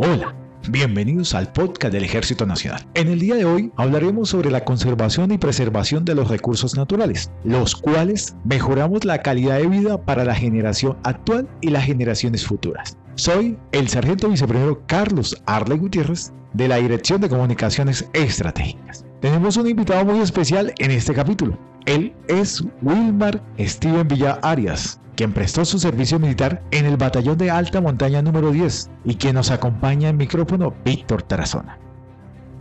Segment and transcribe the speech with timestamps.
[0.00, 0.32] Hola,
[0.68, 2.86] bienvenidos al podcast del Ejército Nacional.
[2.94, 7.32] En el día de hoy hablaremos sobre la conservación y preservación de los recursos naturales,
[7.42, 12.96] los cuales mejoramos la calidad de vida para la generación actual y las generaciones futuras.
[13.16, 19.04] Soy el sargento viceprimero Carlos Arley Gutiérrez de la Dirección de Comunicaciones Estratégicas.
[19.20, 21.58] Tenemos un invitado muy especial en este capítulo.
[21.86, 27.50] Él es Wilmar Steven Villa Arias, quien prestó su servicio militar en el Batallón de
[27.50, 31.76] Alta Montaña número 10 y quien nos acompaña en micrófono Víctor Tarazona.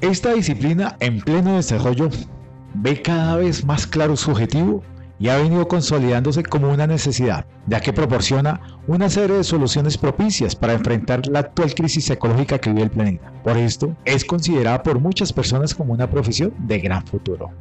[0.02, 2.10] Esta disciplina en pleno desarrollo
[2.74, 4.82] ve cada vez más claro su objetivo
[5.20, 10.56] y ha venido consolidándose como una necesidad, ya que proporciona una serie de soluciones propicias
[10.56, 13.32] para enfrentar la actual crisis ecológica que vive el planeta.
[13.44, 17.52] Por esto, es considerada por muchas personas como una profesión de gran futuro.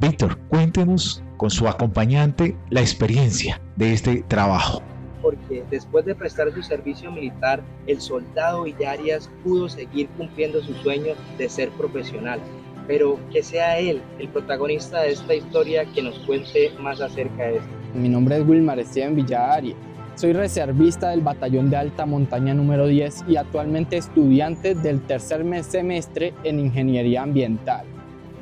[0.00, 4.82] Víctor, cuéntenos con su acompañante la experiencia de este trabajo.
[5.20, 11.12] Porque después de prestar su servicio militar, el soldado Villarias pudo seguir cumpliendo su sueño
[11.36, 12.40] de ser profesional.
[12.86, 17.56] Pero que sea él el protagonista de esta historia que nos cuente más acerca de
[17.58, 17.68] esto.
[17.94, 19.76] Mi nombre es Wilmar Steven Villarias.
[20.14, 26.32] Soy reservista del Batallón de Alta Montaña número 10 y actualmente estudiante del tercer semestre
[26.42, 27.84] en Ingeniería Ambiental.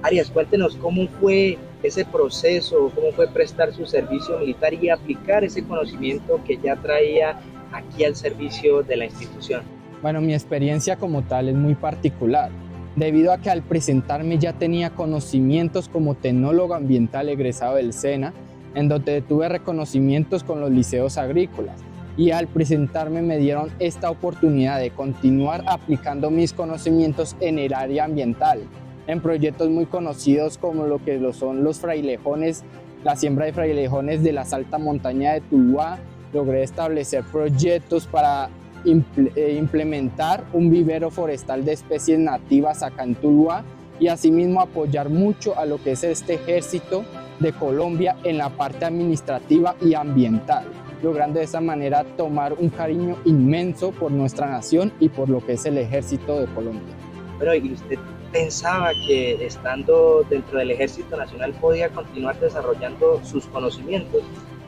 [0.02, 5.64] Arias, cuéntenos cómo fue ese proceso, cómo fue prestar su servicio militar y aplicar ese
[5.64, 7.38] conocimiento que ya traía
[7.72, 9.62] aquí al servicio de la institución.
[10.00, 12.50] Bueno, mi experiencia como tal es muy particular,
[12.94, 18.32] debido a que al presentarme ya tenía conocimientos como tecnólogo ambiental egresado del SENA,
[18.74, 21.80] en donde tuve reconocimientos con los liceos agrícolas.
[22.16, 28.04] Y al presentarme me dieron esta oportunidad de continuar aplicando mis conocimientos en el área
[28.04, 28.62] ambiental,
[29.08, 32.62] en proyectos muy conocidos como lo que lo son los frailejones,
[33.02, 35.98] la siembra de frailejones de la alta montaña de Tuluá.
[36.32, 38.50] Logré establecer proyectos para
[38.84, 43.64] eh, implementar un vivero forestal de especies nativas acá en Tuluá
[43.98, 47.02] y asimismo apoyar mucho a lo que es este ejército
[47.41, 50.66] de Colombia en la parte administrativa y ambiental,
[51.02, 55.54] logrando de esa manera tomar un cariño inmenso por nuestra nación y por lo que
[55.54, 56.94] es el ejército de Colombia.
[57.38, 57.98] Pero ¿y usted
[58.33, 64.22] pensaba que estando dentro del Ejército Nacional podía continuar desarrollando sus conocimientos.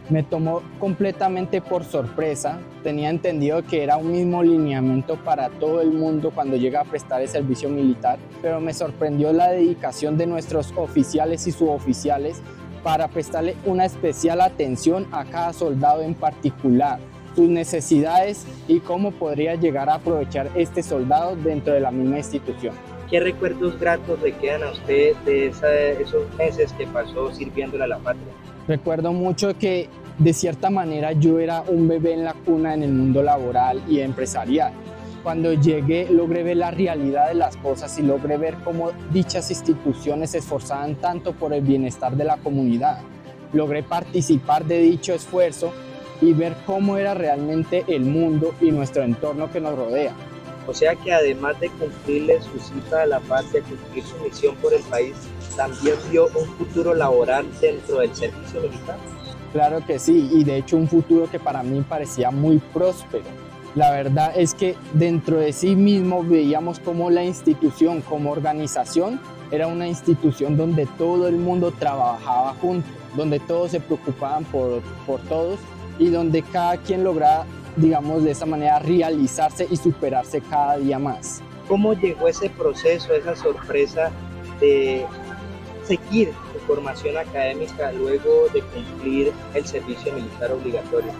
[0.08, 2.58] Me tomó completamente por sorpresa.
[2.82, 7.22] Tenía entendido que era un mismo lineamiento para todo el mundo cuando llega a prestar
[7.22, 12.42] el servicio militar, pero me sorprendió la dedicación de nuestros oficiales y suboficiales
[12.82, 16.98] para prestarle una especial atención a cada soldado en particular,
[17.36, 22.74] sus necesidades y cómo podría llegar a aprovechar este soldado dentro de la misma institución.
[23.10, 27.98] ¿Qué recuerdos gratos le quedan a usted de esos meses que pasó sirviéndole a la
[27.98, 28.28] patria?
[28.68, 29.88] Recuerdo mucho que
[30.18, 33.98] de cierta manera yo era un bebé en la cuna en el mundo laboral y
[33.98, 34.72] empresarial.
[35.24, 40.30] Cuando llegué logré ver la realidad de las cosas y logré ver cómo dichas instituciones
[40.30, 43.00] se esforzaban tanto por el bienestar de la comunidad.
[43.52, 45.72] Logré participar de dicho esfuerzo
[46.20, 50.14] y ver cómo era realmente el mundo y nuestro entorno que nos rodea.
[50.66, 54.72] O sea que además de cumplirle su cita a la patria, cumplir su misión por
[54.72, 55.14] el país,
[55.56, 58.96] también vio un futuro laboral dentro del servicio militar.
[59.52, 63.24] Claro que sí, y de hecho un futuro que para mí parecía muy próspero.
[63.74, 69.66] La verdad es que dentro de sí mismo veíamos como la institución, como organización, era
[69.66, 75.58] una institución donde todo el mundo trabajaba junto, donde todos se preocupaban por, por todos
[75.98, 77.44] y donde cada quien lograba
[77.76, 81.42] digamos, de esa manera realizarse y superarse cada día más.
[81.68, 84.10] ¿Cómo llegó ese proceso, esa sorpresa
[84.60, 85.06] de
[85.84, 91.12] seguir su formación académica luego de cumplir el servicio militar obligatorio?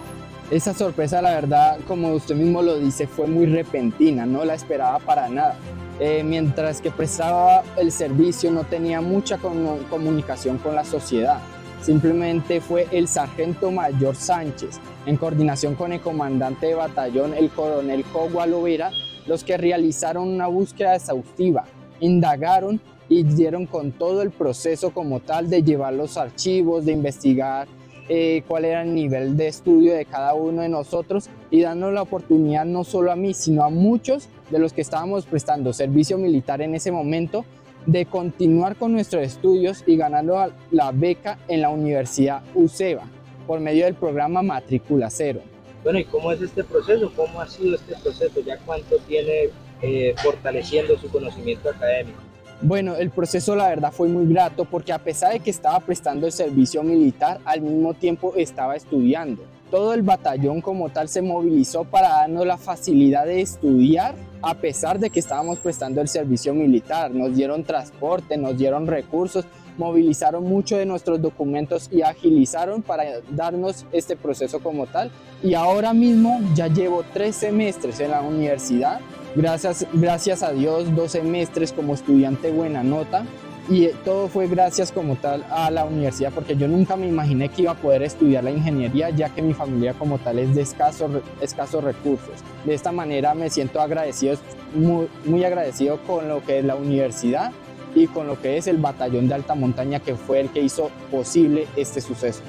[0.50, 4.98] Esa sorpresa, la verdad, como usted mismo lo dice, fue muy repentina, no la esperaba
[4.98, 5.56] para nada.
[6.00, 11.40] Eh, mientras que prestaba el servicio no tenía mucha comunicación con la sociedad.
[11.82, 18.04] Simplemente fue el sargento mayor Sánchez, en coordinación con el comandante de batallón, el coronel
[18.04, 18.90] Cogua Lovera,
[19.26, 21.64] los que realizaron una búsqueda exhaustiva,
[22.00, 27.66] indagaron y dieron con todo el proceso como tal de llevar los archivos, de investigar
[28.08, 32.02] eh, cuál era el nivel de estudio de cada uno de nosotros y dando la
[32.02, 36.60] oportunidad no solo a mí, sino a muchos de los que estábamos prestando servicio militar
[36.60, 37.44] en ese momento
[37.86, 43.04] de continuar con nuestros estudios y ganando la beca en la Universidad UCEBA
[43.46, 45.40] por medio del programa Matrícula Cero.
[45.82, 47.10] Bueno, ¿y cómo es este proceso?
[47.16, 48.40] ¿Cómo ha sido este proceso?
[48.44, 49.48] ¿Ya cuánto tiene
[49.82, 52.20] eh, fortaleciendo su conocimiento académico?
[52.62, 56.26] Bueno, el proceso la verdad fue muy grato porque a pesar de que estaba prestando
[56.26, 59.42] el servicio militar, al mismo tiempo estaba estudiando.
[59.70, 64.98] Todo el batallón como tal se movilizó para darnos la facilidad de estudiar a pesar
[64.98, 67.10] de que estábamos prestando el servicio militar.
[67.10, 69.44] Nos dieron transporte, nos dieron recursos,
[69.76, 75.10] movilizaron mucho de nuestros documentos y agilizaron para darnos este proceso como tal.
[75.42, 79.00] Y ahora mismo ya llevo tres semestres en la universidad.
[79.36, 83.24] Gracias, gracias a Dios, dos semestres como estudiante buena nota
[83.68, 87.62] y todo fue gracias como tal a la universidad porque yo nunca me imaginé que
[87.62, 91.10] iba a poder estudiar la ingeniería ya que mi familia como tal es de escasos,
[91.40, 92.34] escasos recursos.
[92.64, 94.36] De esta manera me siento agradecido,
[94.74, 97.52] muy, muy agradecido con lo que es la universidad
[97.94, 100.90] y con lo que es el batallón de alta montaña que fue el que hizo
[101.10, 102.40] posible este suceso.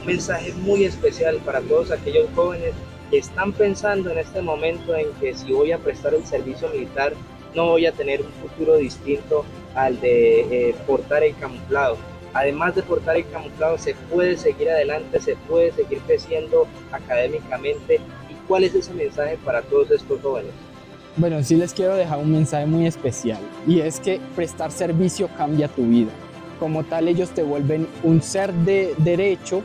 [0.00, 2.72] Un mensaje muy especial para todos aquellos jóvenes
[3.10, 7.12] que están pensando en este momento en que si voy a prestar el servicio militar
[7.54, 9.44] no voy a tener un futuro distinto
[9.74, 11.96] al de eh, portar el camuflado.
[12.32, 18.00] Además de portar el camuflado, se puede seguir adelante, se puede seguir creciendo académicamente.
[18.28, 20.52] ¿Y cuál es ese mensaje para todos estos jóvenes?
[21.16, 25.66] Bueno, sí les quiero dejar un mensaje muy especial y es que prestar servicio cambia
[25.66, 26.12] tu vida.
[26.60, 29.62] Como tal, ellos te vuelven un ser de derecho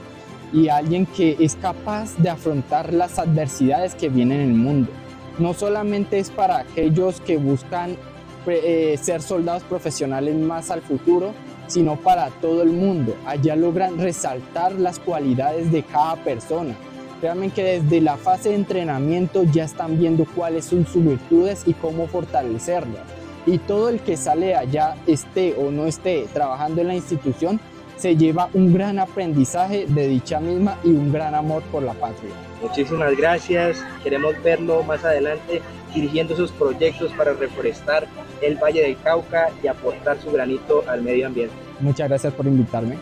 [0.52, 4.92] y alguien que es capaz de afrontar las adversidades que vienen en el mundo.
[5.38, 7.98] No solamente es para aquellos que buscan
[8.48, 11.34] eh, ser soldados profesionales más al futuro,
[11.68, 13.16] sino para todo el mundo.
[13.26, 16.76] Allá logran resaltar las cualidades de cada persona.
[17.22, 21.74] Realmente que desde la fase de entrenamiento ya están viendo cuáles son sus virtudes y
[21.74, 23.02] cómo fortalecerlas.
[23.46, 27.60] Y todo el que sale allá, esté o no esté trabajando en la institución,
[27.98, 32.32] se lleva un gran aprendizaje de dicha misma y un gran amor por la patria.
[32.62, 35.62] Muchísimas gracias, queremos verlo más adelante
[35.94, 38.08] dirigiendo esos proyectos para reforestar
[38.42, 41.56] el Valle del Cauca y aportar su granito al medio ambiente.
[41.80, 42.98] Muchas gracias por invitarme.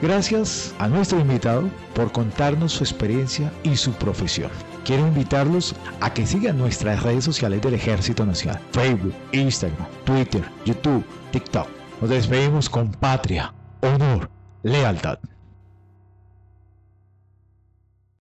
[0.00, 4.50] Gracias a nuestro invitado por contarnos su experiencia y su profesión.
[4.84, 11.04] Quiero invitarlos a que sigan nuestras redes sociales del Ejército Nacional, Facebook, Instagram, Twitter, YouTube,
[11.32, 11.66] TikTok.
[12.00, 13.52] Nos despedimos con patria,
[13.82, 14.30] honor,
[14.62, 15.37] lealtad.